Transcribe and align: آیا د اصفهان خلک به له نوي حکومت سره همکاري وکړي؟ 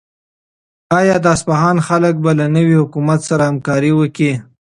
آیا 0.99 1.15
د 1.23 1.25
اصفهان 1.35 1.77
خلک 1.87 2.13
به 2.23 2.31
له 2.39 2.45
نوي 2.55 2.75
حکومت 2.81 3.19
سره 3.29 3.43
همکاري 3.49 3.91
وکړي؟ 3.95 4.31